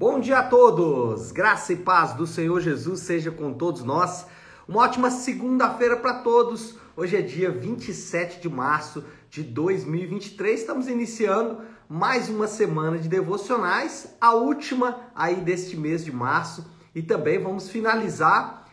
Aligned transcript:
Bom 0.00 0.18
dia 0.18 0.38
a 0.38 0.42
todos! 0.42 1.30
Graça 1.30 1.74
e 1.74 1.76
paz 1.76 2.14
do 2.14 2.26
Senhor 2.26 2.58
Jesus 2.58 3.00
seja 3.00 3.30
com 3.30 3.52
todos 3.52 3.84
nós. 3.84 4.24
Uma 4.66 4.80
ótima 4.80 5.10
segunda-feira 5.10 5.94
para 5.94 6.14
todos. 6.20 6.74
Hoje 6.96 7.18
é 7.18 7.20
dia 7.20 7.50
27 7.50 8.40
de 8.40 8.48
março 8.48 9.04
de 9.28 9.42
2023. 9.42 10.58
Estamos 10.58 10.88
iniciando 10.88 11.58
mais 11.86 12.30
uma 12.30 12.46
semana 12.46 12.96
de 12.96 13.10
devocionais, 13.10 14.16
a 14.18 14.32
última 14.32 14.98
aí 15.14 15.36
deste 15.36 15.76
mês 15.76 16.02
de 16.02 16.10
março, 16.10 16.64
e 16.94 17.02
também 17.02 17.38
vamos 17.38 17.68
finalizar 17.68 18.64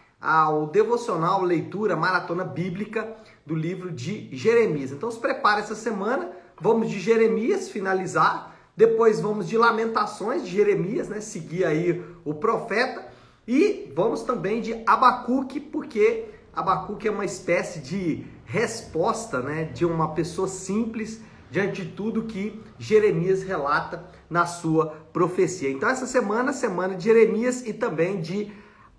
o 0.53 0.67
devocional 0.67 1.43
leitura 1.43 1.97
maratona 1.97 2.45
bíblica 2.45 3.17
do 3.45 3.53
livro 3.53 3.91
de 3.91 4.33
Jeremias. 4.33 4.93
Então 4.93 5.11
se 5.11 5.19
prepare 5.19 5.59
essa 5.59 5.75
semana, 5.75 6.31
vamos 6.57 6.89
de 6.89 7.01
Jeremias 7.01 7.67
finalizar 7.67 8.46
depois 8.77 9.19
vamos 9.19 9.49
de 9.49 9.57
Lamentações 9.57 10.43
de 10.43 10.51
Jeremias, 10.51 11.09
né? 11.09 11.19
Seguir 11.19 11.65
aí 11.65 12.05
o 12.23 12.35
profeta. 12.35 13.07
E 13.47 13.91
vamos 13.95 14.21
também 14.21 14.61
de 14.61 14.83
Abacuque, 14.85 15.59
porque 15.59 16.25
Abacuque 16.53 17.07
é 17.07 17.11
uma 17.11 17.25
espécie 17.25 17.79
de 17.79 18.23
resposta, 18.45 19.39
né? 19.39 19.63
De 19.63 19.83
uma 19.83 20.13
pessoa 20.13 20.47
simples 20.47 21.19
diante 21.49 21.81
de 21.81 21.91
tudo 21.93 22.25
que 22.25 22.61
Jeremias 22.77 23.41
relata 23.41 24.05
na 24.29 24.45
sua 24.45 24.93
profecia. 25.11 25.71
Então 25.71 25.89
essa 25.89 26.05
semana, 26.05 26.53
semana 26.53 26.93
de 26.93 27.05
Jeremias 27.05 27.65
e 27.65 27.73
também 27.73 28.21
de 28.21 28.51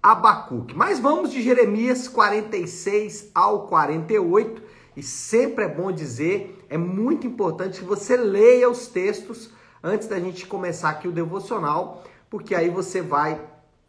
Abacuque. 0.03 0.75
Mas 0.75 0.99
vamos 0.99 1.31
de 1.31 1.41
Jeremias 1.41 2.09
46 2.09 3.31
ao 3.33 3.69
48. 3.69 4.61
E 4.97 5.05
sempre 5.05 5.67
é 5.67 5.69
bom 5.69 5.93
dizer, 5.93 6.65
é 6.69 6.77
muito 6.77 7.29
importante 7.29 7.79
que 7.79 7.87
você 7.87 8.17
leia 8.17 8.69
os 8.69 8.89
textos 8.89 9.57
antes 9.83 10.09
da 10.09 10.19
gente 10.19 10.47
começar 10.47 10.91
aqui 10.91 11.09
o 11.09 11.13
devocional, 11.13 12.05
porque 12.31 12.55
aí 12.55 12.69
você 12.69 13.01
vai 13.01 13.41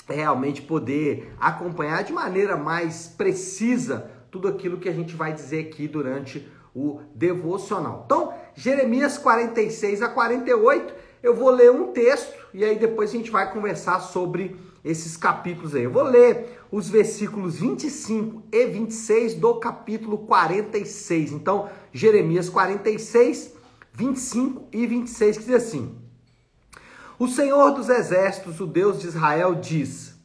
realmente 0.08 0.62
poder 0.62 1.34
acompanhar 1.40 2.04
de 2.04 2.12
maneira 2.12 2.58
mais 2.58 3.08
precisa 3.08 4.10
tudo 4.32 4.48
aquilo 4.48 4.78
que 4.78 4.90
a 4.90 4.94
gente 4.94 5.16
vai 5.16 5.34
dizer 5.34 5.68
aqui 5.68 5.88
durante 5.88 6.48
o 6.76 7.02
devocional. 7.16 8.04
Então, 8.06 8.34
Jeremias 8.56 9.18
46 9.18 10.02
a 10.02 10.10
48, 10.10 10.94
eu 11.22 11.36
vou 11.36 11.50
ler 11.50 11.72
um 11.72 11.92
texto 11.92 12.34
e 12.54 12.64
aí 12.64 12.78
depois 12.78 13.10
a 13.10 13.14
gente 13.14 13.32
vai 13.32 13.52
conversar 13.52 14.00
sobre 14.00 14.56
esses 14.84 15.18
capítulos 15.18 15.76
aí. 15.76 15.84
Eu 15.84 15.92
vou 15.92 16.04
ler 16.04 16.60
os 16.72 16.90
versículos 16.90 17.58
25 17.58 18.44
e 18.52 18.66
26 18.66 19.36
do 19.36 19.56
capítulo 19.56 20.20
46. 20.20 21.34
Então, 21.34 21.70
Jeremias 21.92 22.50
46, 22.50 23.54
25 24.00 24.70
e 24.72 24.88
26, 24.88 25.38
que 25.40 25.44
diz 25.44 25.56
assim: 25.56 25.98
O 27.20 27.28
Senhor 27.28 27.72
dos 27.72 27.90
exércitos, 27.90 28.62
o 28.62 28.66
Deus 28.66 29.02
de 29.02 29.08
Israel, 29.08 29.56
diz: 29.56 30.18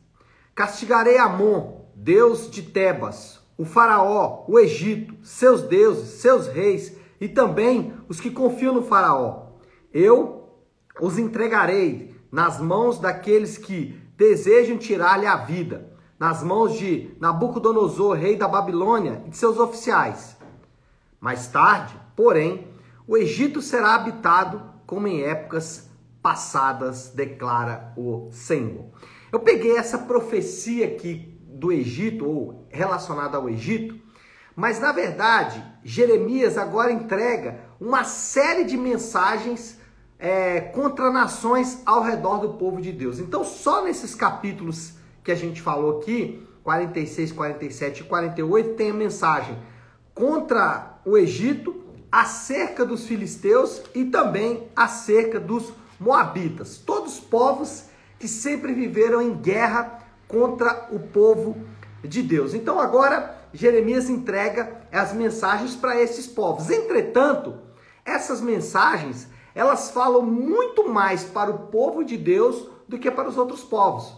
Castigarei 0.55 1.19
Amon, 1.19 1.81
Deus 1.93 2.49
de 2.49 2.63
Tebas, 2.63 3.41
o 3.59 3.65
Faraó, 3.65 4.45
o 4.47 4.61
Egito, 4.61 5.17
seus 5.25 5.63
deuses, 5.63 6.21
seus 6.21 6.47
reis 6.47 6.97
e 7.21 7.29
também 7.29 7.93
os 8.09 8.21
que 8.21 8.31
confiam 8.31 8.75
no 8.75 8.85
Faraó. 8.85 9.49
Eu 9.93 10.51
os 11.01 11.19
entregarei 11.19 12.15
nas 12.31 12.61
mãos 12.61 13.01
daqueles 13.01 13.59
que 13.59 14.01
desejam 14.17 14.79
tirar-lhe 14.79 15.27
a 15.27 15.37
vida, 15.37 15.93
nas 16.17 16.45
mãos 16.45 16.79
de 16.79 17.11
Nabucodonosor, 17.19 18.17
rei 18.17 18.37
da 18.37 18.47
Babilônia, 18.47 19.25
e 19.27 19.31
de 19.31 19.37
seus 19.37 19.59
oficiais. 19.59 20.37
Mais 21.21 21.49
tarde, 21.49 21.99
porém, 22.15 22.73
o 23.07 23.17
Egito 23.17 23.61
será 23.61 23.95
habitado 23.95 24.63
como 24.87 25.07
em 25.07 25.23
épocas 25.23 25.89
passadas, 26.23 27.11
declara 27.15 27.93
o 27.97 28.31
Senhor. 28.33 28.87
Eu 29.31 29.41
peguei 29.41 29.77
essa 29.77 29.99
profecia 29.99 30.87
aqui 30.87 31.37
do 31.47 31.71
Egito, 31.71 32.27
ou 32.27 32.67
relacionada 32.71 33.37
ao 33.37 33.49
Egito, 33.49 33.99
mas 34.57 34.81
na 34.81 34.93
verdade, 34.93 35.63
Jeremias 35.83 36.57
agora 36.57 36.93
entrega 36.93 37.61
uma 37.81 38.05
série 38.05 38.65
de 38.65 38.77
mensagens 38.77 39.79
é, 40.19 40.61
contra 40.61 41.11
nações 41.11 41.83
ao 41.85 42.03
redor 42.03 42.39
do 42.39 42.55
povo 42.55 42.81
de 42.81 42.93
Deus. 42.93 43.19
Então, 43.19 43.45
só 43.45 43.85
nesses 43.85 44.15
capítulos 44.15 44.95
que 45.23 45.33
a 45.33 45.35
gente 45.35 45.61
falou 45.61 45.99
aqui, 45.99 46.47
46, 46.63 47.33
47 47.33 48.01
e 48.01 48.05
48, 48.05 48.75
tem 48.75 48.91
a 48.91 48.95
mensagem 48.95 49.59
contra 50.15 50.99
o 51.05 51.19
Egito, 51.19 51.84
acerca 52.15 52.87
dos 52.87 53.07
filisteus 53.09 53.83
e 53.93 54.05
também 54.05 54.69
acerca 54.77 55.41
dos 55.41 55.73
moabitas, 55.99 56.79
todos 56.79 57.19
povos 57.19 57.87
que 58.21 58.29
sempre 58.29 58.73
viveram 58.73 59.21
em 59.21 59.35
guerra 59.35 59.99
contra 60.29 60.87
o 60.93 61.01
povo 61.01 61.57
de 62.05 62.23
Deus. 62.23 62.55
Então 62.55 62.79
agora 62.79 63.37
Jeremias 63.53 64.09
entrega 64.09 64.87
as 64.93 65.13
mensagens 65.13 65.75
para 65.75 66.01
esses 66.01 66.25
povos. 66.25 66.71
Entretanto, 66.71 67.59
essas 68.05 68.41
mensagens, 68.41 69.27
elas 69.53 69.91
falam 69.91 70.23
muito 70.23 70.89
mais 70.89 71.25
para 71.25 71.51
o 71.51 71.67
povo 71.67 72.05
de 72.05 72.17
Deus 72.17 72.69
do 72.87 72.97
que 72.97 73.11
para 73.11 73.29
os 73.29 73.37
outros 73.37 73.65
povos. 73.65 74.17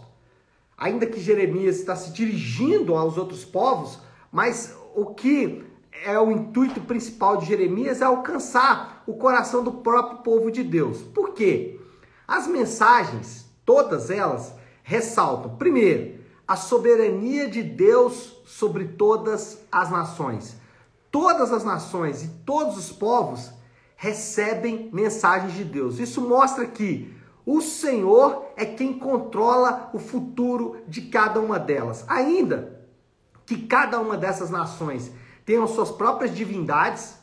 Ainda 0.77 1.07
que 1.07 1.19
Jeremias 1.19 1.77
está 1.77 1.95
se 1.95 2.11
dirigindo 2.11 2.95
aos 2.95 3.17
outros 3.17 3.43
povos, 3.43 3.97
mas 4.31 4.77
o 4.93 5.15
que 5.15 5.65
é 6.03 6.19
o 6.19 6.31
intuito 6.31 6.81
principal 6.81 7.37
de 7.37 7.45
Jeremias 7.45 8.01
é 8.01 8.05
alcançar 8.05 9.03
o 9.07 9.13
coração 9.13 9.63
do 9.63 9.71
próprio 9.71 10.19
povo 10.19 10.51
de 10.51 10.63
Deus. 10.63 11.01
Por 11.01 11.33
quê? 11.33 11.79
As 12.27 12.47
mensagens, 12.47 13.45
todas 13.65 14.09
elas, 14.09 14.53
ressaltam, 14.83 15.55
primeiro, 15.55 16.19
a 16.47 16.55
soberania 16.55 17.49
de 17.49 17.61
Deus 17.61 18.41
sobre 18.45 18.85
todas 18.85 19.65
as 19.71 19.89
nações. 19.89 20.55
Todas 21.11 21.51
as 21.51 21.63
nações 21.63 22.23
e 22.23 22.27
todos 22.45 22.77
os 22.77 22.91
povos 22.91 23.51
recebem 23.95 24.89
mensagens 24.93 25.53
de 25.53 25.63
Deus. 25.63 25.99
Isso 25.99 26.21
mostra 26.21 26.65
que 26.65 27.13
o 27.45 27.61
Senhor 27.61 28.45
é 28.55 28.65
quem 28.65 28.99
controla 28.99 29.89
o 29.93 29.99
futuro 29.99 30.77
de 30.87 31.03
cada 31.03 31.39
uma 31.39 31.57
delas. 31.57 32.05
Ainda 32.07 32.85
que 33.45 33.65
cada 33.65 33.99
uma 33.99 34.17
dessas 34.17 34.49
nações 34.49 35.11
tenham 35.47 35.65
suas 35.65 35.89
próprias 35.89 36.35
divindades, 36.35 37.15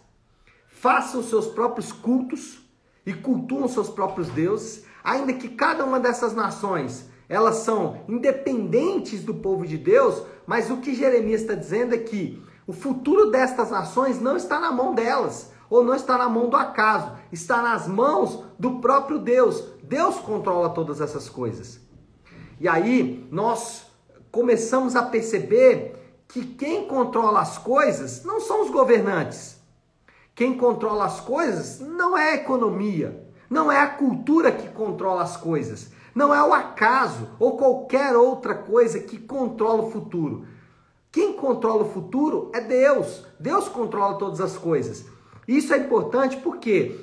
façam 0.67 1.23
seus 1.23 1.47
próprios 1.47 1.93
cultos 1.93 2.59
e 3.05 3.13
cultuam 3.13 3.69
seus 3.69 3.91
próprios 3.91 4.31
deuses, 4.31 4.87
ainda 5.05 5.35
que 5.35 5.51
cada 5.51 5.85
uma 5.85 6.01
dessas 6.01 6.35
nações 6.35 7.07
elas 7.29 7.57
são 7.57 8.01
independentes 8.09 9.23
do 9.23 9.35
povo 9.35 9.67
de 9.67 9.77
Deus, 9.77 10.23
mas 10.47 10.71
o 10.71 10.79
que 10.79 10.95
Jeremias 10.95 11.43
está 11.43 11.55
dizendo 11.55 11.95
é 11.95 11.99
que 11.99 12.43
o 12.67 12.73
futuro 12.73 13.31
destas 13.31 13.71
nações 13.71 14.21
não 14.21 14.39
está 14.39 14.59
na 14.59 14.73
mão 14.73 14.95
delas, 14.95 15.53
ou 15.69 15.85
não 15.85 15.95
está 15.95 16.17
na 16.17 16.29
mão 16.29 16.49
do 16.49 16.57
acaso, 16.57 17.13
está 17.31 17.61
nas 17.61 17.87
mãos 17.87 18.43
do 18.59 18.81
próprio 18.81 19.19
Deus. 19.19 19.63
Deus 19.83 20.17
controla 20.17 20.71
todas 20.71 21.01
essas 21.01 21.29
coisas. 21.29 21.81
E 22.59 22.69
aí 22.69 23.27
nós 23.31 23.87
começamos 24.31 24.97
a 24.97 25.03
perceber 25.03 26.04
que 26.35 26.45
quem 26.45 26.89
controla 26.89 27.41
as 27.41 27.59
coisas 27.59 28.25
não 28.25 28.41
são 28.41 28.63
os 28.63 28.71
governantes. 28.71 29.57
Quem 30.35 30.57
controla 30.57 31.05
as 31.05 31.21
coisas 31.21 31.79
não 31.79 32.19
é 32.19 32.33
a 32.33 32.35
economia, 32.35 33.25
não 33.49 33.71
é 33.71 33.81
a 33.81 33.87
cultura 33.87 34.51
que 34.51 34.69
controla 34.71 35.23
as 35.23 35.37
coisas, 35.37 35.93
não 36.13 36.35
é 36.35 36.43
o 36.43 36.53
acaso 36.53 37.29
ou 37.39 37.57
qualquer 37.57 38.17
outra 38.17 38.53
coisa 38.53 38.99
que 38.99 39.17
controla 39.17 39.85
o 39.85 39.93
futuro. 39.93 40.45
Quem 41.13 41.35
controla 41.35 41.85
o 41.85 41.93
futuro 41.93 42.51
é 42.53 42.61
Deus. 42.61 43.25
Deus 43.39 43.69
controla 43.69 44.19
todas 44.19 44.41
as 44.41 44.57
coisas. 44.57 45.07
Isso 45.47 45.73
é 45.73 45.79
importante 45.79 46.39
porque 46.39 46.99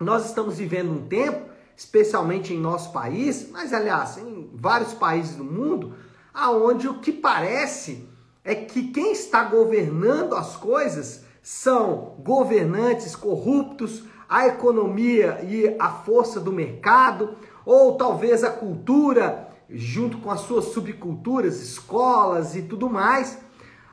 nós 0.00 0.24
estamos 0.24 0.56
vivendo 0.56 0.90
um 0.90 1.06
tempo, 1.06 1.50
especialmente 1.76 2.54
em 2.54 2.58
nosso 2.58 2.94
país, 2.94 3.46
mas 3.50 3.74
aliás, 3.74 4.16
em 4.16 4.48
vários 4.54 4.94
países 4.94 5.36
do 5.36 5.44
mundo, 5.44 5.92
aonde 6.32 6.88
o 6.88 7.00
que 7.00 7.12
parece 7.12 8.13
é 8.44 8.54
que 8.54 8.88
quem 8.88 9.12
está 9.12 9.42
governando 9.44 10.34
as 10.34 10.54
coisas 10.54 11.24
são 11.42 12.14
governantes 12.18 13.16
corruptos, 13.16 14.04
a 14.28 14.46
economia 14.46 15.40
e 15.42 15.74
a 15.78 15.90
força 15.90 16.38
do 16.38 16.52
mercado, 16.52 17.36
ou 17.64 17.96
talvez 17.96 18.44
a 18.44 18.50
cultura, 18.50 19.48
junto 19.68 20.18
com 20.18 20.30
as 20.30 20.40
suas 20.40 20.66
subculturas, 20.66 21.62
escolas 21.62 22.54
e 22.54 22.62
tudo 22.62 22.90
mais. 22.90 23.38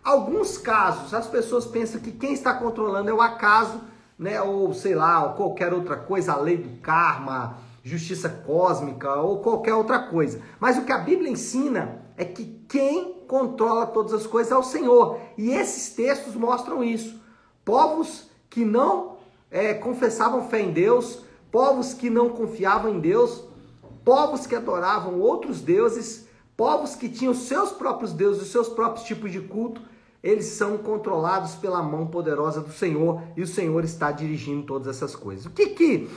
Alguns 0.04 0.58
casos, 0.58 1.14
as 1.14 1.28
pessoas 1.28 1.66
pensam 1.66 2.02
que 2.02 2.12
quem 2.12 2.34
está 2.34 2.54
controlando 2.54 3.10
é 3.10 3.14
o 3.14 3.22
acaso, 3.22 3.80
né, 4.18 4.42
ou 4.42 4.74
sei 4.74 4.96
lá, 4.96 5.24
ou 5.24 5.34
qualquer 5.34 5.74
outra 5.74 5.96
coisa, 5.96 6.34
a 6.34 6.38
lei 6.38 6.58
do 6.58 6.82
karma, 6.82 7.58
justiça 7.84 8.30
cósmica 8.30 9.16
ou 9.16 9.40
qualquer 9.40 9.74
outra 9.74 10.00
coisa. 10.00 10.42
Mas 10.60 10.78
o 10.78 10.84
que 10.84 10.92
a 10.92 10.98
Bíblia 10.98 11.32
ensina 11.32 12.02
é 12.18 12.26
que 12.26 12.64
quem 12.68 13.21
controla 13.32 13.88
todas 13.88 14.12
as 14.12 14.28
coisas 14.28 14.52
é 14.52 14.58
o 14.58 14.62
Senhor. 14.62 15.18
E 15.38 15.52
esses 15.52 15.96
textos 15.96 16.36
mostram 16.36 16.84
isso. 16.84 17.18
Povos 17.64 18.30
que 18.50 18.66
não 18.66 19.16
é, 19.50 19.74
confessavam 19.74 20.50
fé 20.50 20.60
em 20.60 20.74
Deus, 20.74 21.24
povos 21.50 21.94
que 21.94 22.10
não 22.10 22.28
confiavam 22.28 22.94
em 22.94 23.00
Deus, 23.00 23.46
povos 24.04 24.46
que 24.46 24.54
adoravam 24.54 25.22
outros 25.22 25.62
deuses, 25.62 26.28
povos 26.58 26.94
que 26.94 27.08
tinham 27.08 27.34
seus 27.34 27.72
próprios 27.72 28.12
deuses, 28.12 28.42
os 28.42 28.52
seus 28.52 28.68
próprios 28.68 29.06
tipos 29.06 29.32
de 29.32 29.40
culto, 29.40 29.82
eles 30.22 30.48
são 30.48 30.78
controlados 30.78 31.56
pela 31.56 31.82
mão 31.82 32.08
poderosa 32.08 32.60
do 32.60 32.74
Senhor 32.74 33.24
e 33.38 33.42
o 33.42 33.48
Senhor 33.48 33.82
está 33.86 34.12
dirigindo 34.12 34.64
todas 34.64 34.94
essas 34.94 35.16
coisas. 35.16 35.46
O 35.46 35.52
que 35.52 35.68
que 35.68 36.10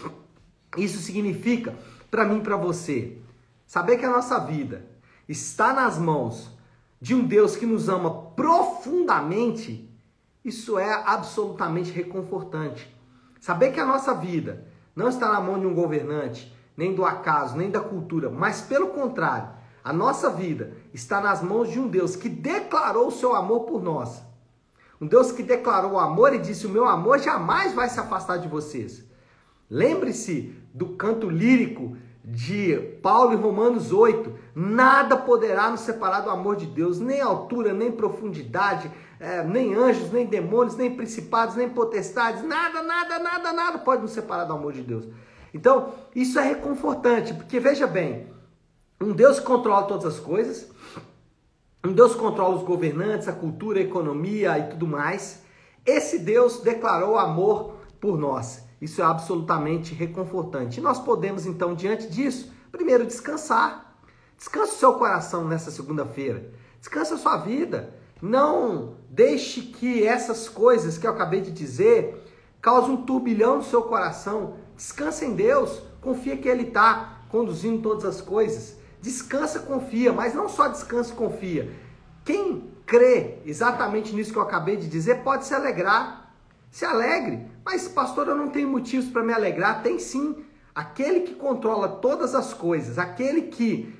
isso 0.76 0.98
significa 0.98 1.76
para 2.10 2.24
mim 2.24 2.40
para 2.40 2.56
você? 2.56 3.18
Saber 3.68 3.98
que 3.98 4.04
a 4.04 4.10
nossa 4.10 4.40
vida 4.40 4.84
está 5.28 5.72
nas 5.72 5.96
mãos 5.96 6.53
de 7.04 7.14
um 7.14 7.22
Deus 7.22 7.54
que 7.54 7.66
nos 7.66 7.90
ama 7.90 8.10
profundamente, 8.34 9.94
isso 10.42 10.78
é 10.78 10.90
absolutamente 11.04 11.92
reconfortante. 11.92 12.90
Saber 13.38 13.72
que 13.72 13.78
a 13.78 13.84
nossa 13.84 14.14
vida 14.14 14.66
não 14.96 15.10
está 15.10 15.30
na 15.30 15.38
mão 15.38 15.60
de 15.60 15.66
um 15.66 15.74
governante, 15.74 16.50
nem 16.74 16.94
do 16.94 17.04
acaso, 17.04 17.58
nem 17.58 17.70
da 17.70 17.80
cultura, 17.80 18.30
mas 18.30 18.62
pelo 18.62 18.86
contrário, 18.86 19.50
a 19.84 19.92
nossa 19.92 20.30
vida 20.30 20.78
está 20.94 21.20
nas 21.20 21.42
mãos 21.42 21.70
de 21.70 21.78
um 21.78 21.88
Deus 21.88 22.16
que 22.16 22.26
declarou 22.26 23.08
o 23.08 23.12
seu 23.12 23.34
amor 23.34 23.64
por 23.64 23.82
nós. 23.82 24.22
Um 24.98 25.06
Deus 25.06 25.30
que 25.30 25.42
declarou 25.42 25.92
o 25.92 26.00
amor 26.00 26.34
e 26.34 26.38
disse: 26.38 26.66
O 26.66 26.70
meu 26.70 26.86
amor 26.86 27.18
jamais 27.18 27.74
vai 27.74 27.90
se 27.90 28.00
afastar 28.00 28.38
de 28.38 28.48
vocês. 28.48 29.04
Lembre-se 29.68 30.54
do 30.72 30.96
canto 30.96 31.28
lírico 31.28 31.98
de 32.24 32.78
Paulo 33.02 33.34
em 33.34 33.36
Romanos 33.36 33.92
8: 33.92 34.33
Nada 34.54 35.16
poderá 35.16 35.68
nos 35.68 35.80
separar 35.80 36.20
do 36.20 36.30
amor 36.30 36.54
de 36.54 36.66
Deus, 36.66 37.00
nem 37.00 37.20
altura, 37.20 37.72
nem 37.72 37.90
profundidade, 37.90 38.90
é, 39.18 39.42
nem 39.42 39.74
anjos, 39.74 40.12
nem 40.12 40.24
demônios, 40.26 40.76
nem 40.76 40.94
principados, 40.94 41.56
nem 41.56 41.68
potestades, 41.68 42.42
nada, 42.44 42.82
nada, 42.82 43.18
nada, 43.18 43.52
nada 43.52 43.78
pode 43.78 44.02
nos 44.02 44.12
separar 44.12 44.44
do 44.44 44.52
amor 44.52 44.72
de 44.72 44.82
Deus. 44.82 45.08
Então, 45.52 45.92
isso 46.14 46.38
é 46.38 46.42
reconfortante, 46.42 47.34
porque 47.34 47.58
veja 47.58 47.86
bem, 47.86 48.28
um 49.00 49.12
Deus 49.12 49.40
que 49.40 49.46
controla 49.46 49.86
todas 49.86 50.06
as 50.06 50.20
coisas, 50.20 50.70
um 51.84 51.92
Deus 51.92 52.14
que 52.14 52.20
controla 52.20 52.56
os 52.56 52.62
governantes, 52.62 53.28
a 53.28 53.32
cultura, 53.32 53.78
a 53.78 53.82
economia 53.82 54.58
e 54.58 54.70
tudo 54.70 54.86
mais. 54.86 55.42
Esse 55.84 56.18
Deus 56.18 56.60
declarou 56.60 57.18
amor 57.18 57.74
por 58.00 58.16
nós. 58.16 58.64
Isso 58.80 59.02
é 59.02 59.04
absolutamente 59.04 59.94
reconfortante. 59.94 60.80
E 60.80 60.82
nós 60.82 60.98
podemos, 60.98 61.44
então, 61.44 61.74
diante 61.74 62.08
disso, 62.08 62.52
primeiro 62.72 63.06
descansar. 63.06 63.83
Descansa 64.38 64.72
o 64.72 64.76
seu 64.76 64.94
coração 64.94 65.44
nessa 65.46 65.70
segunda-feira. 65.70 66.50
Descansa 66.80 67.14
a 67.14 67.18
sua 67.18 67.36
vida. 67.38 67.94
Não 68.20 68.96
deixe 69.08 69.60
que 69.62 70.06
essas 70.06 70.48
coisas 70.48 70.98
que 70.98 71.06
eu 71.06 71.10
acabei 71.10 71.40
de 71.40 71.50
dizer 71.50 72.22
causem 72.60 72.92
um 72.92 73.04
turbilhão 73.04 73.56
no 73.56 73.62
seu 73.62 73.82
coração. 73.82 74.54
Descansa 74.76 75.24
em 75.24 75.34
Deus. 75.34 75.82
Confia 76.00 76.36
que 76.36 76.48
Ele 76.48 76.64
está 76.68 77.22
conduzindo 77.28 77.82
todas 77.82 78.04
as 78.04 78.20
coisas. 78.20 78.76
Descansa, 79.00 79.60
confia, 79.60 80.12
mas 80.12 80.34
não 80.34 80.48
só 80.48 80.68
descansa 80.68 81.12
e 81.12 81.16
confia. 81.16 81.70
Quem 82.24 82.70
crê 82.86 83.38
exatamente 83.44 84.14
nisso 84.14 84.32
que 84.32 84.38
eu 84.38 84.42
acabei 84.42 84.76
de 84.76 84.88
dizer 84.88 85.22
pode 85.22 85.44
se 85.44 85.54
alegrar. 85.54 86.34
Se 86.70 86.84
alegre. 86.84 87.46
Mas, 87.64 87.86
pastor, 87.86 88.28
eu 88.28 88.34
não 88.34 88.48
tenho 88.48 88.68
motivos 88.68 89.10
para 89.10 89.22
me 89.22 89.32
alegrar. 89.32 89.82
Tem 89.82 89.98
sim. 89.98 90.44
Aquele 90.74 91.20
que 91.20 91.34
controla 91.34 91.86
todas 91.86 92.34
as 92.34 92.52
coisas, 92.52 92.98
aquele 92.98 93.42
que 93.42 93.94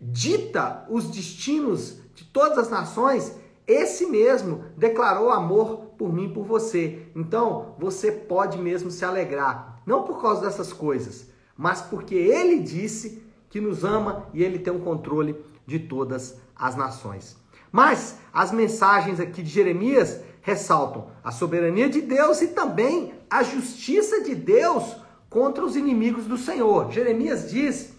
dita 0.00 0.86
os 0.88 1.10
destinos 1.10 1.98
de 2.14 2.24
todas 2.24 2.58
as 2.58 2.70
nações, 2.70 3.36
esse 3.66 4.06
mesmo 4.06 4.64
declarou 4.76 5.30
amor 5.30 5.90
por 5.98 6.12
mim, 6.12 6.32
por 6.32 6.44
você. 6.44 7.06
Então, 7.14 7.74
você 7.78 8.10
pode 8.10 8.58
mesmo 8.58 8.90
se 8.90 9.04
alegrar, 9.04 9.82
não 9.86 10.02
por 10.02 10.20
causa 10.20 10.42
dessas 10.42 10.72
coisas, 10.72 11.28
mas 11.56 11.82
porque 11.82 12.14
ele 12.14 12.60
disse 12.60 13.22
que 13.48 13.60
nos 13.60 13.84
ama 13.84 14.26
e 14.32 14.42
ele 14.42 14.58
tem 14.58 14.72
o 14.72 14.76
um 14.76 14.80
controle 14.80 15.36
de 15.66 15.78
todas 15.78 16.36
as 16.56 16.74
nações. 16.74 17.36
Mas 17.70 18.16
as 18.32 18.50
mensagens 18.50 19.20
aqui 19.20 19.42
de 19.42 19.50
Jeremias 19.50 20.20
ressaltam 20.40 21.08
a 21.22 21.30
soberania 21.30 21.88
de 21.88 22.00
Deus 22.00 22.40
e 22.40 22.48
também 22.48 23.14
a 23.28 23.42
justiça 23.42 24.22
de 24.22 24.34
Deus 24.34 24.96
contra 25.28 25.64
os 25.64 25.76
inimigos 25.76 26.24
do 26.26 26.36
Senhor. 26.36 26.90
Jeremias 26.90 27.50
diz 27.50 27.92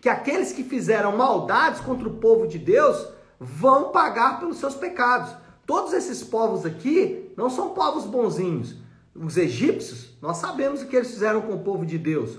que 0.00 0.08
aqueles 0.08 0.52
que 0.52 0.64
fizeram 0.64 1.16
maldades 1.16 1.80
contra 1.80 2.08
o 2.08 2.14
povo 2.14 2.46
de 2.46 2.58
Deus 2.58 3.06
vão 3.38 3.90
pagar 3.90 4.38
pelos 4.38 4.58
seus 4.58 4.74
pecados. 4.74 5.34
Todos 5.66 5.92
esses 5.92 6.22
povos 6.22 6.64
aqui 6.64 7.32
não 7.36 7.50
são 7.50 7.70
povos 7.70 8.04
bonzinhos. 8.04 8.76
Os 9.14 9.36
egípcios, 9.36 10.16
nós 10.20 10.38
sabemos 10.38 10.82
o 10.82 10.86
que 10.86 10.96
eles 10.96 11.10
fizeram 11.10 11.42
com 11.42 11.54
o 11.54 11.60
povo 11.60 11.84
de 11.84 11.98
Deus. 11.98 12.38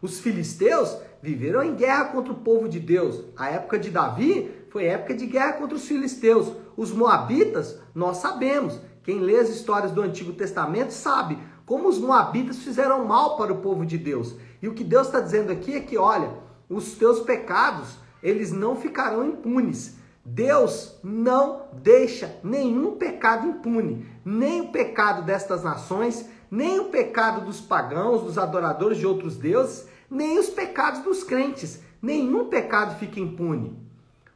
Os 0.00 0.20
filisteus 0.20 0.96
viveram 1.22 1.62
em 1.62 1.74
guerra 1.74 2.06
contra 2.06 2.32
o 2.32 2.36
povo 2.36 2.68
de 2.68 2.78
Deus. 2.78 3.24
A 3.36 3.50
época 3.50 3.78
de 3.78 3.90
Davi 3.90 4.50
foi 4.70 4.84
época 4.86 5.14
de 5.14 5.26
guerra 5.26 5.54
contra 5.54 5.76
os 5.76 5.86
filisteus. 5.86 6.52
Os 6.76 6.92
moabitas, 6.92 7.78
nós 7.94 8.18
sabemos. 8.18 8.78
Quem 9.02 9.18
lê 9.18 9.38
as 9.38 9.48
histórias 9.48 9.92
do 9.92 10.02
Antigo 10.02 10.32
Testamento 10.32 10.92
sabe 10.92 11.38
como 11.66 11.88
os 11.88 11.98
moabitas 11.98 12.58
fizeram 12.58 13.04
mal 13.04 13.36
para 13.36 13.52
o 13.52 13.58
povo 13.58 13.84
de 13.84 13.98
Deus. 13.98 14.34
E 14.62 14.68
o 14.68 14.74
que 14.74 14.84
Deus 14.84 15.06
está 15.06 15.20
dizendo 15.20 15.52
aqui 15.52 15.74
é 15.74 15.80
que, 15.80 15.96
olha, 15.96 16.30
os 16.70 16.94
teus 16.94 17.20
pecados, 17.20 17.96
eles 18.22 18.52
não 18.52 18.76
ficarão 18.76 19.26
impunes. 19.26 19.98
Deus 20.24 20.96
não 21.02 21.66
deixa 21.82 22.38
nenhum 22.44 22.92
pecado 22.92 23.48
impune, 23.48 24.06
nem 24.24 24.60
o 24.60 24.68
pecado 24.68 25.22
destas 25.22 25.64
nações, 25.64 26.26
nem 26.50 26.78
o 26.78 26.84
pecado 26.84 27.44
dos 27.44 27.60
pagãos, 27.60 28.22
dos 28.22 28.38
adoradores 28.38 28.98
de 28.98 29.06
outros 29.06 29.36
deuses, 29.36 29.88
nem 30.10 30.38
os 30.38 30.48
pecados 30.48 31.02
dos 31.02 31.24
crentes. 31.24 31.80
Nenhum 32.00 32.46
pecado 32.46 32.98
fica 32.98 33.20
impune. 33.20 33.76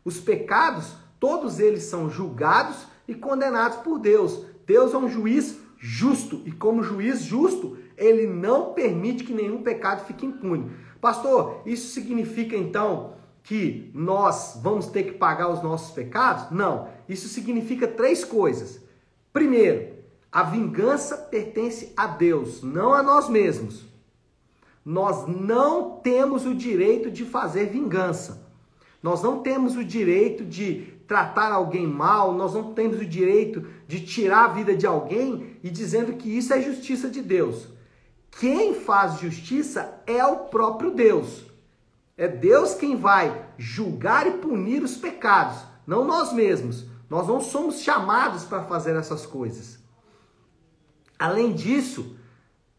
Os 0.05 0.21
pecados, 0.21 0.95
todos 1.19 1.61
eles 1.61 1.85
são 1.85 2.11
julgados 2.11 2.87
e 3.07 3.15
condenados 3.15 3.79
por 3.79 3.99
Deus. 3.99 4.45
Deus 4.67 4.93
é 4.93 4.99
um 4.99 5.09
juiz 5.09 5.59
justo 5.79 6.43
e, 6.45 6.53
como 6.53 6.83
juiz 6.83 7.23
justo, 7.23 7.77
ele 7.97 8.27
não 8.27 8.73
permite 8.73 9.25
que 9.25 9.33
nenhum 9.33 9.63
pecado 9.63 10.05
fique 10.07 10.27
impune. 10.27 10.71
Pastor, 11.05 11.61
isso 11.67 11.93
significa 11.93 12.57
então 12.57 13.13
que 13.43 13.91
nós 13.93 14.59
vamos 14.63 14.87
ter 14.87 15.03
que 15.03 15.13
pagar 15.13 15.51
os 15.51 15.63
nossos 15.63 15.91
pecados? 15.91 16.51
Não. 16.51 16.89
Isso 17.07 17.29
significa 17.29 17.87
três 17.87 18.25
coisas. 18.25 18.81
Primeiro, 19.31 19.97
a 20.33 20.43
vingança 20.45 21.19
pertence 21.19 21.93
a 21.95 22.07
Deus, 22.07 22.63
não 22.63 22.95
a 22.95 23.03
nós 23.03 23.29
mesmos. 23.29 23.85
Nós 24.83 25.27
não 25.27 25.99
temos 25.99 26.47
o 26.47 26.55
direito 26.55 27.11
de 27.11 27.27
fazer 27.27 27.67
vingança. 27.67 28.49
Nós 29.03 29.23
não 29.23 29.43
temos 29.43 29.77
o 29.77 29.85
direito 29.85 30.43
de 30.43 30.95
tratar 31.07 31.53
alguém 31.53 31.87
mal, 31.87 32.33
nós 32.33 32.55
não 32.55 32.73
temos 32.73 32.99
o 32.99 33.05
direito 33.05 33.69
de 33.87 34.01
tirar 34.01 34.47
a 34.47 34.55
vida 34.55 34.75
de 34.75 34.87
alguém 34.87 35.59
e 35.63 35.69
dizendo 35.69 36.15
que 36.15 36.35
isso 36.35 36.55
é 36.55 36.63
justiça 36.63 37.11
de 37.11 37.21
Deus. 37.21 37.74
Quem 38.39 38.75
faz 38.75 39.21
justiça 39.21 40.03
é 40.07 40.25
o 40.25 40.47
próprio 40.47 40.91
Deus. 40.91 41.45
É 42.17 42.29
Deus 42.29 42.75
quem 42.75 42.97
vai 42.97 43.49
julgar 43.59 44.27
e 44.27 44.39
punir 44.39 44.83
os 44.83 44.97
pecados, 44.97 45.59
não 45.87 46.05
nós 46.05 46.33
mesmos. 46.33 46.87
Nós 47.09 47.29
não 47.29 47.41
somos 47.41 47.81
chamados 47.81 48.45
para 48.45 48.65
fazer 48.65 48.97
essas 48.97 49.27
coisas. 49.27 49.79
Além 51.19 51.53
disso, 51.53 52.17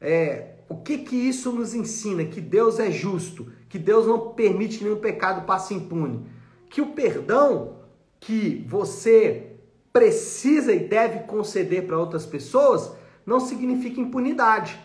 é, 0.02 0.56
o 0.68 0.78
que 0.78 0.98
que 1.00 1.16
isso 1.16 1.52
nos 1.52 1.74
ensina? 1.74 2.26
Que 2.26 2.42
Deus 2.42 2.80
é 2.80 2.92
justo, 2.92 3.52
que 3.70 3.80
Deus 3.80 4.08
não 4.08 4.34
permite 4.34 4.80
que 4.80 4.84
nenhum 4.84 5.00
pecado 5.00 5.46
passe 5.46 5.74
impune. 5.74 6.26
Que 6.70 6.82
o 6.82 6.88
perdão 6.88 7.78
que 8.20 8.66
você 8.68 9.58
precisa 9.94 10.74
e 10.74 10.80
deve 10.80 11.20
conceder 11.20 11.86
para 11.86 11.98
outras 11.98 12.26
pessoas 12.26 12.92
não 13.26 13.40
significa 13.40 14.02
impunidade. 14.02 14.78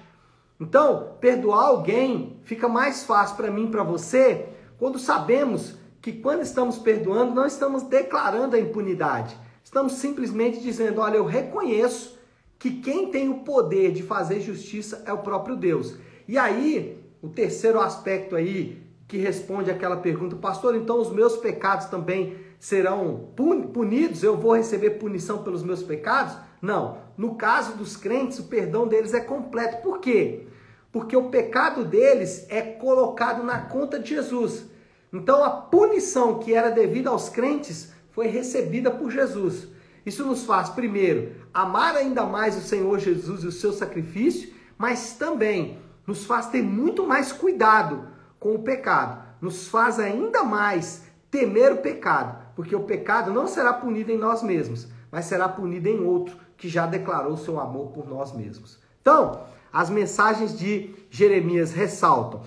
Então, 0.60 1.16
perdoar 1.20 1.68
alguém 1.68 2.38
fica 2.44 2.68
mais 2.68 3.04
fácil 3.04 3.36
para 3.36 3.50
mim 3.50 3.64
e 3.64 3.70
para 3.70 3.82
você 3.82 4.46
quando 4.78 4.98
sabemos 4.98 5.74
que 6.00 6.12
quando 6.12 6.42
estamos 6.42 6.78
perdoando, 6.78 7.34
não 7.34 7.46
estamos 7.46 7.82
declarando 7.82 8.56
a 8.56 8.60
impunidade. 8.60 9.36
Estamos 9.62 9.94
simplesmente 9.94 10.60
dizendo: 10.60 11.00
olha, 11.00 11.16
eu 11.16 11.24
reconheço 11.24 12.18
que 12.58 12.70
quem 12.70 13.10
tem 13.10 13.28
o 13.28 13.40
poder 13.40 13.92
de 13.92 14.02
fazer 14.02 14.40
justiça 14.40 15.02
é 15.06 15.12
o 15.12 15.18
próprio 15.18 15.56
Deus. 15.56 15.96
E 16.26 16.38
aí, 16.38 17.02
o 17.22 17.28
terceiro 17.28 17.80
aspecto 17.80 18.36
aí 18.36 18.82
que 19.06 19.18
responde 19.18 19.70
aquela 19.70 19.96
pergunta, 19.96 20.36
pastor, 20.36 20.76
então 20.76 21.00
os 21.00 21.10
meus 21.10 21.36
pecados 21.36 21.86
também 21.86 22.36
serão 22.58 23.30
punidos? 23.72 24.22
Eu 24.22 24.36
vou 24.36 24.54
receber 24.54 24.90
punição 24.90 25.42
pelos 25.42 25.62
meus 25.62 25.82
pecados? 25.82 26.36
Não. 26.62 26.98
No 27.20 27.34
caso 27.34 27.76
dos 27.76 27.98
crentes, 27.98 28.38
o 28.38 28.44
perdão 28.44 28.88
deles 28.88 29.12
é 29.12 29.20
completo. 29.20 29.82
Por 29.82 30.00
quê? 30.00 30.46
Porque 30.90 31.14
o 31.14 31.28
pecado 31.28 31.84
deles 31.84 32.46
é 32.48 32.62
colocado 32.62 33.42
na 33.42 33.58
conta 33.60 33.98
de 33.98 34.14
Jesus. 34.14 34.64
Então 35.12 35.44
a 35.44 35.50
punição 35.50 36.38
que 36.38 36.54
era 36.54 36.70
devida 36.70 37.10
aos 37.10 37.28
crentes 37.28 37.92
foi 38.12 38.28
recebida 38.28 38.90
por 38.90 39.10
Jesus. 39.10 39.68
Isso 40.06 40.24
nos 40.24 40.46
faz, 40.46 40.70
primeiro, 40.70 41.32
amar 41.52 41.94
ainda 41.94 42.24
mais 42.24 42.56
o 42.56 42.62
Senhor 42.62 42.98
Jesus 42.98 43.44
e 43.44 43.48
o 43.48 43.52
seu 43.52 43.74
sacrifício, 43.74 44.54
mas 44.78 45.12
também 45.12 45.76
nos 46.06 46.24
faz 46.24 46.46
ter 46.46 46.62
muito 46.62 47.06
mais 47.06 47.32
cuidado 47.32 48.08
com 48.38 48.54
o 48.54 48.62
pecado, 48.62 49.22
nos 49.42 49.68
faz 49.68 50.00
ainda 50.00 50.42
mais 50.42 51.04
temer 51.30 51.70
o 51.70 51.82
pecado, 51.82 52.42
porque 52.56 52.74
o 52.74 52.84
pecado 52.84 53.30
não 53.30 53.46
será 53.46 53.74
punido 53.74 54.10
em 54.10 54.16
nós 54.16 54.42
mesmos, 54.42 54.88
mas 55.12 55.26
será 55.26 55.50
punido 55.50 55.86
em 55.86 56.02
outro 56.02 56.34
que 56.60 56.68
já 56.68 56.86
declarou 56.86 57.38
seu 57.38 57.58
amor 57.58 57.88
por 57.88 58.06
nós 58.06 58.32
mesmos. 58.32 58.78
Então, 59.00 59.40
as 59.72 59.88
mensagens 59.88 60.56
de 60.56 60.94
Jeremias 61.10 61.72
ressaltam 61.72 62.42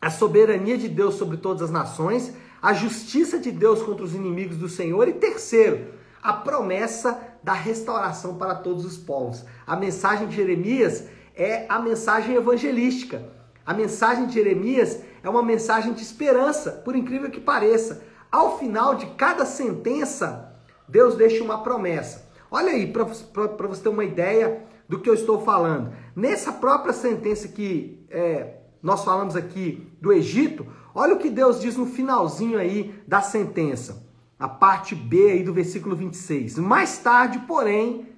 a 0.00 0.08
soberania 0.08 0.78
de 0.78 0.88
Deus 0.88 1.16
sobre 1.16 1.36
todas 1.36 1.60
as 1.60 1.70
nações, 1.70 2.32
a 2.62 2.72
justiça 2.72 3.38
de 3.38 3.52
Deus 3.52 3.82
contra 3.82 4.02
os 4.02 4.14
inimigos 4.14 4.56
do 4.56 4.70
Senhor 4.70 5.06
e 5.06 5.12
terceiro, 5.12 5.92
a 6.22 6.32
promessa 6.32 7.20
da 7.42 7.52
restauração 7.52 8.36
para 8.36 8.54
todos 8.54 8.86
os 8.86 8.96
povos. 8.96 9.44
A 9.66 9.76
mensagem 9.76 10.26
de 10.26 10.36
Jeremias 10.36 11.04
é 11.36 11.66
a 11.68 11.78
mensagem 11.78 12.34
evangelística. 12.34 13.22
A 13.66 13.74
mensagem 13.74 14.26
de 14.26 14.32
Jeremias 14.32 15.00
é 15.22 15.28
uma 15.28 15.42
mensagem 15.42 15.92
de 15.92 16.02
esperança, 16.02 16.70
por 16.70 16.96
incrível 16.96 17.30
que 17.30 17.40
pareça. 17.40 18.02
Ao 18.32 18.58
final 18.58 18.94
de 18.94 19.06
cada 19.08 19.44
sentença, 19.44 20.54
Deus 20.88 21.16
deixa 21.16 21.44
uma 21.44 21.62
promessa. 21.62 22.29
Olha 22.50 22.72
aí, 22.72 22.86
para 22.86 23.04
você 23.04 23.82
ter 23.82 23.88
uma 23.88 24.04
ideia 24.04 24.64
do 24.88 24.98
que 24.98 25.08
eu 25.08 25.14
estou 25.14 25.40
falando. 25.42 25.92
Nessa 26.16 26.52
própria 26.52 26.92
sentença 26.92 27.46
que 27.46 28.04
é, 28.10 28.56
nós 28.82 29.04
falamos 29.04 29.36
aqui 29.36 29.88
do 30.00 30.12
Egito, 30.12 30.66
olha 30.94 31.14
o 31.14 31.18
que 31.18 31.30
Deus 31.30 31.60
diz 31.60 31.76
no 31.76 31.86
finalzinho 31.86 32.58
aí 32.58 32.94
da 33.06 33.22
sentença. 33.22 34.04
A 34.38 34.48
parte 34.48 34.94
B 34.94 35.30
aí 35.30 35.44
do 35.44 35.52
versículo 35.52 35.94
26. 35.94 36.58
Mais 36.58 36.98
tarde, 36.98 37.38
porém, 37.46 38.08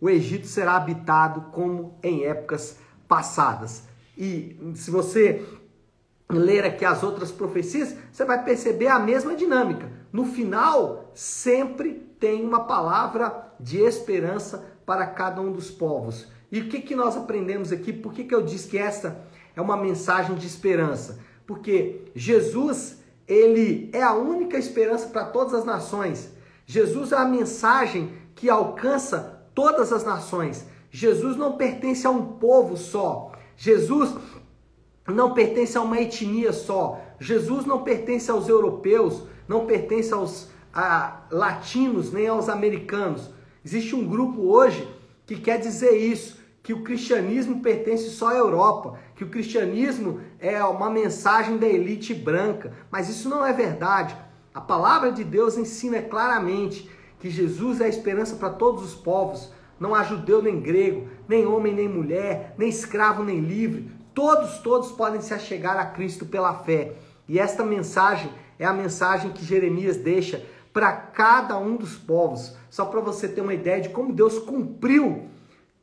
o 0.00 0.10
Egito 0.10 0.46
será 0.46 0.76
habitado 0.76 1.52
como 1.52 1.98
em 2.02 2.24
épocas 2.24 2.76
passadas. 3.08 3.84
E 4.18 4.56
se 4.74 4.90
você 4.90 5.46
ler 6.28 6.64
aqui 6.64 6.84
as 6.84 7.02
outras 7.02 7.30
profecias, 7.30 7.96
você 8.10 8.24
vai 8.24 8.42
perceber 8.44 8.88
a 8.88 8.98
mesma 8.98 9.34
dinâmica. 9.34 9.90
No 10.12 10.26
final, 10.26 11.10
sempre 11.14 12.11
tem 12.22 12.44
uma 12.44 12.60
palavra 12.60 13.52
de 13.58 13.78
esperança 13.78 14.64
para 14.86 15.04
cada 15.08 15.40
um 15.40 15.50
dos 15.50 15.72
povos. 15.72 16.28
E 16.52 16.60
o 16.60 16.68
que, 16.68 16.80
que 16.80 16.94
nós 16.94 17.16
aprendemos 17.16 17.72
aqui? 17.72 17.92
Por 17.92 18.12
que, 18.12 18.22
que 18.22 18.32
eu 18.32 18.42
disse 18.42 18.68
que 18.68 18.78
essa 18.78 19.26
é 19.56 19.60
uma 19.60 19.76
mensagem 19.76 20.36
de 20.36 20.46
esperança? 20.46 21.18
Porque 21.44 22.02
Jesus, 22.14 23.02
ele 23.26 23.90
é 23.92 24.04
a 24.04 24.14
única 24.14 24.56
esperança 24.56 25.08
para 25.08 25.24
todas 25.24 25.52
as 25.52 25.64
nações. 25.64 26.32
Jesus 26.64 27.10
é 27.10 27.16
a 27.16 27.24
mensagem 27.24 28.12
que 28.36 28.48
alcança 28.48 29.42
todas 29.52 29.92
as 29.92 30.04
nações. 30.04 30.64
Jesus 30.92 31.36
não 31.36 31.56
pertence 31.56 32.06
a 32.06 32.10
um 32.10 32.34
povo 32.34 32.76
só. 32.76 33.32
Jesus 33.56 34.14
não 35.08 35.34
pertence 35.34 35.76
a 35.76 35.80
uma 35.80 36.00
etnia 36.00 36.52
só. 36.52 37.00
Jesus 37.18 37.66
não 37.66 37.82
pertence 37.82 38.30
aos 38.30 38.48
europeus, 38.48 39.24
não 39.48 39.66
pertence 39.66 40.14
aos 40.14 40.51
a, 40.72 41.22
latinos 41.30 42.12
nem 42.12 42.26
aos 42.26 42.48
americanos. 42.48 43.30
Existe 43.64 43.94
um 43.94 44.06
grupo 44.06 44.42
hoje 44.42 44.88
que 45.26 45.36
quer 45.36 45.58
dizer 45.58 45.96
isso, 45.96 46.40
que 46.62 46.72
o 46.72 46.82
cristianismo 46.82 47.60
pertence 47.60 48.10
só 48.10 48.28
à 48.28 48.34
Europa, 48.34 48.98
que 49.16 49.24
o 49.24 49.28
cristianismo 49.28 50.20
é 50.38 50.62
uma 50.64 50.88
mensagem 50.88 51.56
da 51.56 51.66
elite 51.66 52.14
branca, 52.14 52.72
mas 52.90 53.08
isso 53.08 53.28
não 53.28 53.44
é 53.44 53.52
verdade. 53.52 54.16
A 54.54 54.60
palavra 54.60 55.10
de 55.10 55.24
Deus 55.24 55.56
ensina 55.56 56.00
claramente 56.00 56.88
que 57.18 57.30
Jesus 57.30 57.80
é 57.80 57.86
a 57.86 57.88
esperança 57.88 58.36
para 58.36 58.50
todos 58.50 58.84
os 58.84 58.94
povos. 58.94 59.52
Não 59.78 59.94
há 59.94 60.04
judeu 60.04 60.40
nem 60.40 60.60
grego, 60.60 61.08
nem 61.28 61.46
homem 61.46 61.74
nem 61.74 61.88
mulher, 61.88 62.54
nem 62.56 62.68
escravo 62.68 63.24
nem 63.24 63.40
livre, 63.40 63.90
Todos, 64.14 64.58
todos 64.58 64.92
podem 64.92 65.22
se 65.22 65.32
achegar 65.32 65.78
a 65.78 65.86
Cristo 65.86 66.26
pela 66.26 66.52
fé. 66.52 66.92
E 67.26 67.38
esta 67.38 67.64
mensagem 67.64 68.30
é 68.58 68.66
a 68.66 68.72
mensagem 68.72 69.30
que 69.30 69.44
Jeremias 69.44 69.96
deixa 69.96 70.44
para 70.72 70.92
cada 70.92 71.58
um 71.58 71.76
dos 71.76 71.96
povos. 71.96 72.54
Só 72.70 72.86
para 72.86 73.00
você 73.00 73.28
ter 73.28 73.40
uma 73.40 73.54
ideia 73.54 73.80
de 73.80 73.90
como 73.90 74.12
Deus 74.12 74.38
cumpriu 74.38 75.26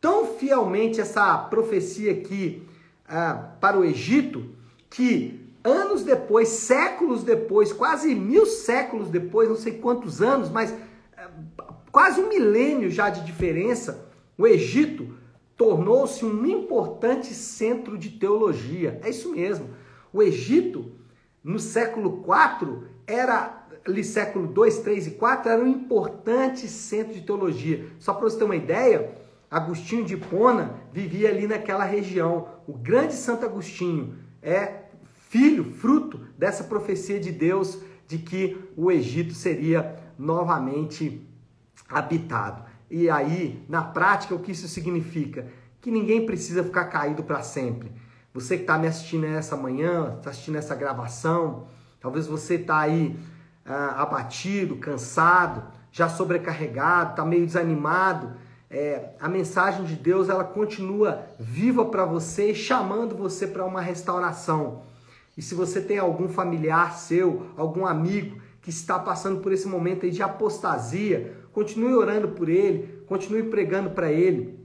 tão 0.02 0.26
fielmente 0.26 1.00
essa 1.00 1.38
profecia 1.38 2.12
aqui 2.12 2.64
ah, 3.08 3.52
para 3.60 3.78
o 3.78 3.84
Egito, 3.84 4.46
que 4.90 5.40
anos 5.64 6.04
depois, 6.04 6.48
séculos 6.50 7.24
depois, 7.24 7.72
quase 7.74 8.16
mil 8.16 8.46
séculos 8.46 9.10
depois, 9.10 9.50
não 9.50 9.56
sei 9.56 9.74
quantos 9.74 10.22
anos, 10.22 10.50
mas 10.50 10.74
ah, 11.18 11.30
quase 11.92 12.22
um 12.22 12.30
milênio 12.30 12.90
já 12.90 13.10
de 13.10 13.26
diferença, 13.26 14.10
o 14.38 14.48
Egito 14.48 15.16
tornou-se 15.58 16.24
um 16.24 16.46
importante 16.46 17.34
centro 17.34 17.98
de 17.98 18.12
teologia. 18.12 19.00
É 19.04 19.10
isso 19.10 19.34
mesmo. 19.34 19.70
O 20.14 20.24
Egito, 20.24 20.94
no 21.44 21.60
século 21.60 22.24
IV, 22.24 22.88
era 23.06 23.59
ali 23.86 24.04
século 24.04 24.48
2, 24.48 24.80
3 24.80 25.08
e 25.08 25.12
4, 25.12 25.52
era 25.52 25.64
um 25.64 25.68
importante 25.68 26.68
centro 26.68 27.14
de 27.14 27.22
teologia. 27.22 27.88
Só 28.00 28.14
para 28.14 28.24
você 28.24 28.38
ter 28.38 28.44
uma 28.44 28.56
ideia, 28.56 29.12
Agostinho 29.50 30.06
de 30.06 30.14
Hipona 30.14 30.76
vivia 30.94 31.30
ali 31.30 31.48
naquela 31.48 31.84
região. 31.84 32.48
O 32.68 32.74
grande 32.74 33.14
Santo 33.14 33.46
Agostinho 33.46 34.16
é 34.42 34.84
filho, 35.30 35.64
fruto 35.64 36.20
dessa 36.38 36.64
profecia 36.64 37.20
de 37.20 37.32
Deus 37.32 37.80
de 38.08 38.18
que 38.18 38.58
o 38.76 38.92
Egito 38.92 39.34
seria 39.34 39.98
novamente 40.18 41.28
habitado. 41.88 42.64
E 42.90 43.10
aí, 43.10 43.64
na 43.70 43.84
prática, 43.84 44.34
o 44.34 44.40
que 44.40 44.52
isso 44.52 44.68
significa? 44.68 45.48
Que 45.80 45.92
ninguém 45.92 46.26
precisa 46.26 46.64
ficar 46.64 46.86
caído 46.86 47.24
para 47.24 47.42
sempre. 47.42 47.92
Você 48.34 48.58
que 48.58 48.64
está 48.64 48.78
me 48.78 48.88
assistindo 48.88 49.26
essa 49.26 49.56
manhã, 49.56 50.16
está 50.18 50.30
assistindo 50.30 50.58
essa 50.58 50.76
gravação, 50.76 51.68
talvez 52.00 52.28
você 52.28 52.56
está 52.56 52.80
aí 52.80 53.16
ah, 53.70 54.02
abatido, 54.02 54.78
cansado, 54.78 55.64
já 55.92 56.10
sobrecarregado, 56.10 57.12
está 57.12 57.24
meio 57.24 57.46
desanimado. 57.46 58.34
É, 58.70 59.12
a 59.20 59.30
mensagem 59.30 59.86
de 59.86 59.96
Deus 59.96 60.28
ela 60.28 60.44
continua 60.44 61.24
viva 61.40 61.86
para 61.86 62.04
você, 62.04 62.54
chamando 62.54 63.16
você 63.16 63.48
para 63.48 63.66
uma 63.66 63.80
restauração. 63.82 64.84
E 65.38 65.42
se 65.42 65.56
você 65.56 65.80
tem 65.80 65.98
algum 65.98 66.28
familiar 66.28 66.98
seu, 66.98 67.48
algum 67.56 67.86
amigo 67.86 68.42
que 68.62 68.70
está 68.70 69.00
passando 69.00 69.40
por 69.40 69.52
esse 69.52 69.68
momento 69.68 70.06
aí 70.06 70.12
de 70.12 70.22
apostasia, 70.22 71.34
continue 71.52 71.94
orando 71.94 72.30
por 72.30 72.50
ele, 72.50 73.04
continue 73.08 73.44
pregando 73.44 73.92
para 73.92 74.12
ele, 74.12 74.60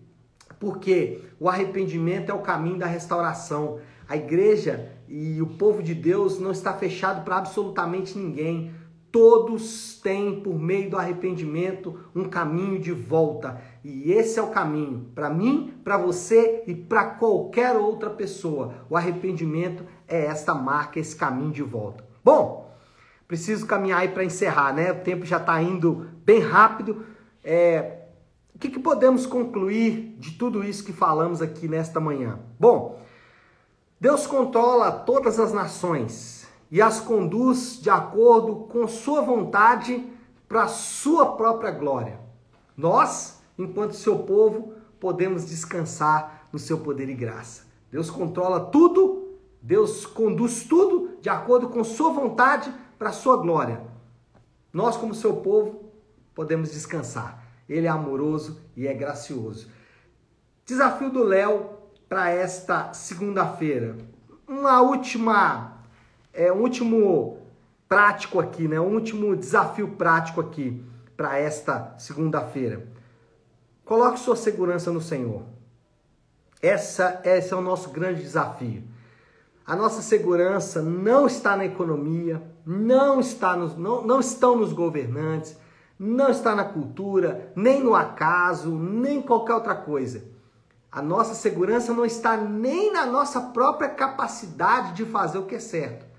porque 0.58 1.23
o 1.38 1.49
arrependimento 1.49 2.30
é 2.30 2.34
o 2.34 2.40
caminho 2.40 2.78
da 2.78 2.87
restauração. 2.87 3.78
A 4.08 4.16
igreja 4.16 4.90
e 5.08 5.40
o 5.40 5.46
povo 5.46 5.82
de 5.82 5.94
Deus 5.94 6.38
não 6.38 6.50
está 6.50 6.73
fechado 6.73 7.25
para 7.25 7.37
absolutamente 7.37 8.18
ninguém. 8.18 8.73
Todos 9.14 10.00
têm, 10.02 10.40
por 10.40 10.59
meio 10.59 10.90
do 10.90 10.97
arrependimento, 10.97 11.97
um 12.12 12.25
caminho 12.25 12.80
de 12.80 12.90
volta. 12.90 13.62
E 13.85 14.11
esse 14.11 14.40
é 14.40 14.42
o 14.42 14.50
caminho 14.50 15.06
para 15.14 15.30
mim, 15.30 15.73
para 15.85 15.97
você 15.97 16.64
e 16.66 16.75
para 16.75 17.04
qualquer 17.04 17.76
outra 17.76 18.11
pessoa. 18.11 18.75
O 18.90 18.97
arrependimento 18.97 19.85
é 20.09 20.25
esta 20.25 20.52
marca, 20.52 20.99
esse 20.99 21.14
caminho 21.14 21.52
de 21.52 21.62
volta. 21.62 22.04
Bom, 22.25 22.76
preciso 23.28 23.64
caminhar 23.68 24.00
aí 24.00 24.09
para 24.09 24.25
encerrar, 24.25 24.75
né? 24.75 24.90
O 24.90 25.04
tempo 25.04 25.25
já 25.25 25.37
está 25.37 25.62
indo 25.62 26.09
bem 26.25 26.40
rápido. 26.40 27.06
É, 27.44 28.06
o 28.52 28.59
que, 28.59 28.68
que 28.68 28.80
podemos 28.80 29.26
concluir 29.26 30.16
de 30.18 30.33
tudo 30.33 30.64
isso 30.64 30.83
que 30.83 30.92
falamos 30.92 31.40
aqui 31.40 31.68
nesta 31.68 32.00
manhã? 32.00 32.40
Bom, 32.59 33.00
Deus 34.00 34.26
controla 34.26 34.90
todas 34.90 35.38
as 35.38 35.52
nações 35.52 36.43
e 36.71 36.80
as 36.83 37.00
conduz 37.00 37.80
de 37.80 37.90
acordo 37.90 38.66
com 38.71 38.87
sua 38.88 39.21
vontade 39.21 40.04
para 40.49 40.68
sua 40.68 41.37
própria 41.37 41.71
glória. 41.71 42.21
Nós, 42.76 43.42
enquanto 43.59 43.94
seu 43.94 44.21
povo, 44.21 44.75
podemos 44.99 45.44
descansar 45.44 46.49
no 46.52 46.59
seu 46.59 46.78
poder 46.78 47.09
e 47.09 47.14
graça. 47.14 47.64
Deus 47.90 48.11
controla 48.11 48.61
tudo, 48.61 49.37
Deus 49.62 50.04
conduz 50.04 50.64
tudo 50.64 51.16
de 51.21 51.28
acordo 51.28 51.68
com 51.68 51.85
sua 51.85 52.11
vontade 52.11 52.73
para 52.99 53.12
sua 53.12 53.37
glória. 53.37 53.80
Nós, 54.73 54.97
como 54.97 55.14
seu 55.14 55.37
povo, 55.37 55.85
podemos 56.35 56.73
descansar. 56.73 57.44
Ele 57.68 57.87
é 57.87 57.90
amoroso 57.90 58.61
e 58.76 58.87
é 58.87 58.92
gracioso. 58.92 59.68
Desafio 60.66 61.11
do 61.11 61.23
Léo 61.23 61.71
para 62.09 62.30
esta 62.30 62.92
segunda-feira. 62.92 63.97
Uma 64.47 64.80
última, 64.83 65.73
é, 66.34 66.52
último 66.52 67.38
prático 67.88 68.40
aqui, 68.40 68.66
né? 68.66 68.80
Um 68.80 68.94
último 68.94 69.36
desafio 69.36 69.88
prático 69.88 70.40
aqui 70.40 70.84
para 71.16 71.38
esta 71.38 71.94
segunda-feira. 71.98 72.86
Coloque 73.84 74.18
sua 74.18 74.36
segurança 74.36 74.90
no 74.90 75.00
Senhor. 75.00 75.42
Essa, 76.60 77.20
esse 77.24 77.52
é 77.52 77.56
o 77.56 77.60
nosso 77.60 77.90
grande 77.90 78.22
desafio. 78.22 78.82
A 79.66 79.76
nossa 79.76 80.02
segurança 80.02 80.82
não 80.82 81.26
está 81.26 81.56
na 81.56 81.64
economia, 81.64 82.42
não, 82.66 83.20
está 83.20 83.56
nos, 83.56 83.76
não, 83.76 84.06
não 84.06 84.20
estão 84.20 84.56
nos 84.56 84.72
governantes, 84.72 85.56
não 85.98 86.30
está 86.30 86.54
na 86.54 86.64
cultura, 86.64 87.52
nem 87.54 87.82
no 87.82 87.94
acaso, 87.94 88.70
nem 88.70 89.22
qualquer 89.22 89.54
outra 89.54 89.74
coisa. 89.74 90.24
A 90.90 91.00
nossa 91.00 91.34
segurança 91.34 91.92
não 91.92 92.04
está 92.04 92.36
nem 92.36 92.92
na 92.92 93.06
nossa 93.06 93.40
própria 93.40 93.88
capacidade 93.88 94.92
de 94.92 95.04
fazer 95.04 95.38
o 95.38 95.46
que 95.46 95.56
é 95.56 95.60
certo. 95.60 96.13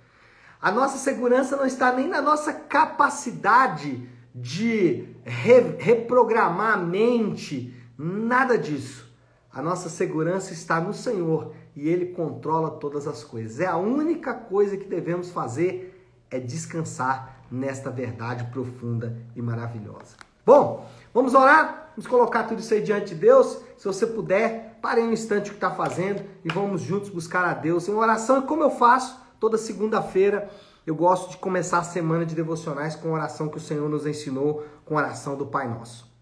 A 0.62 0.72
nossa 0.72 0.98
segurança 0.98 1.56
não 1.56 1.66
está 1.66 1.92
nem 1.92 2.08
na 2.08 2.22
nossa 2.22 2.54
capacidade 2.54 4.10
de 4.34 5.08
re 5.24 5.76
reprogramar 5.78 6.74
a 6.74 6.78
mente, 6.78 7.74
nada 7.98 8.58
disso. 8.58 9.06
A 9.52 9.62
nossa 9.62 9.88
segurança 9.88 10.52
está 10.52 10.82
no 10.82 10.94
Senhor 10.94 11.54
e 11.76 11.88
Ele 11.88 12.08
controla 12.08 12.72
todas 12.72 13.08
as 13.08 13.24
coisas. 13.24 13.60
É 13.60 13.66
a 13.66 13.78
única 13.78 14.34
coisa 14.34 14.76
que 14.76 14.86
devemos 14.86 15.30
fazer 15.30 16.14
é 16.30 16.40
descansar 16.40 17.38
nesta 17.50 17.90
verdade 17.90 18.44
profunda 18.52 19.18
e 19.36 19.42
maravilhosa. 19.42 20.18
Bom, 20.46 20.86
vamos 21.14 21.34
orar, 21.34 21.92
vamos 21.96 22.06
colocar 22.06 22.44
tudo 22.44 22.60
isso 22.60 22.74
aí 22.74 22.82
diante 22.82 23.14
de 23.14 23.22
Deus. 23.22 23.62
Se 23.78 23.86
você 23.86 24.06
puder, 24.06 24.78
pare 24.82 25.02
um 25.02 25.12
instante 25.12 25.50
o 25.50 25.54
que 25.54 25.58
está 25.58 25.72
fazendo 25.72 26.22
e 26.44 26.52
vamos 26.54 26.82
juntos 26.82 27.10
buscar 27.10 27.46
a 27.46 27.54
Deus 27.54 27.88
em 27.88 27.94
oração. 27.94 28.40
E 28.40 28.42
como 28.44 28.62
eu 28.62 28.72
faço 28.72 29.25
toda 29.40 29.58
segunda-feira, 29.58 30.50
eu 30.86 30.94
gosto 30.96 31.32
de 31.32 31.38
começar 31.38 31.80
a 31.80 31.84
semana 31.84 32.26
de 32.26 32.36
devocionais 32.36 32.96
com 32.96 33.10
a 33.10 33.14
oração 33.14 33.50
que 33.50 33.58
o 33.58 33.62
Senhor 33.62 33.90
nos 33.90 34.06
ensinou, 34.06 34.66
com 34.86 34.98
a 34.98 35.02
oração 35.02 35.36
do 35.36 35.46
Pai 35.46 35.68
Nosso. 35.68 36.14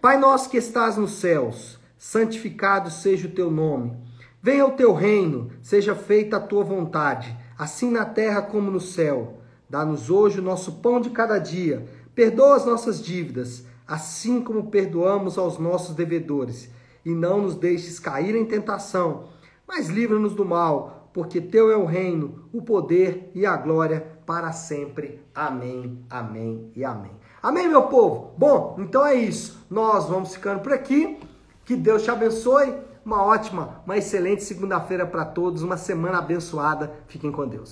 Pai 0.00 0.18
nosso 0.18 0.50
que 0.50 0.58
estás 0.58 0.96
nos 0.96 1.12
céus, 1.12 1.78
santificado 1.98 2.90
seja 2.90 3.28
o 3.28 3.30
teu 3.30 3.50
nome. 3.50 3.96
Venha 4.42 4.66
o 4.66 4.72
teu 4.72 4.94
reino, 4.94 5.50
seja 5.62 5.94
feita 5.94 6.36
a 6.36 6.40
tua 6.40 6.62
vontade, 6.62 7.36
assim 7.58 7.90
na 7.90 8.04
terra 8.04 8.42
como 8.42 8.70
no 8.70 8.80
céu. 8.80 9.38
Dá-nos 9.68 10.08
hoje 10.08 10.38
o 10.38 10.42
nosso 10.42 10.72
pão 10.76 11.00
de 11.00 11.10
cada 11.10 11.38
dia. 11.38 11.86
Perdoa 12.14 12.56
as 12.56 12.64
nossas 12.64 13.02
dívidas, 13.02 13.64
assim 13.86 14.40
como 14.40 14.70
perdoamos 14.70 15.36
aos 15.36 15.58
nossos 15.58 15.94
devedores. 15.94 16.70
E 17.04 17.10
não 17.10 17.42
nos 17.42 17.54
deixes 17.54 17.98
cair 17.98 18.34
em 18.34 18.44
tentação, 18.44 19.28
mas 19.66 19.88
livra-nos 19.88 20.34
do 20.34 20.44
mal, 20.44 20.95
porque 21.16 21.40
teu 21.40 21.70
é 21.70 21.76
o 21.78 21.86
reino, 21.86 22.46
o 22.52 22.60
poder 22.60 23.30
e 23.34 23.46
a 23.46 23.56
glória 23.56 24.06
para 24.26 24.52
sempre. 24.52 25.24
Amém, 25.34 26.04
amém 26.10 26.70
e 26.76 26.84
amém. 26.84 27.12
Amém, 27.42 27.66
meu 27.66 27.84
povo? 27.84 28.34
Bom, 28.36 28.76
então 28.80 29.06
é 29.06 29.14
isso. 29.14 29.64
Nós 29.70 30.10
vamos 30.10 30.34
ficando 30.34 30.60
por 30.60 30.74
aqui. 30.74 31.18
Que 31.64 31.74
Deus 31.74 32.02
te 32.02 32.10
abençoe. 32.10 32.74
Uma 33.02 33.22
ótima, 33.22 33.80
uma 33.86 33.96
excelente 33.96 34.44
segunda-feira 34.44 35.06
para 35.06 35.24
todos. 35.24 35.62
Uma 35.62 35.78
semana 35.78 36.18
abençoada. 36.18 36.92
Fiquem 37.08 37.32
com 37.32 37.48
Deus. 37.48 37.64